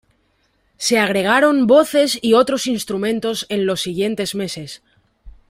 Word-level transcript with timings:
Se 0.77 0.97
agregaron 0.97 1.67
voces 1.67 2.17
y 2.23 2.33
otros 2.33 2.65
instrumentos 2.65 3.45
en 3.49 3.67
los 3.67 3.81
siguientes 3.81 4.33
meses. 4.33 4.81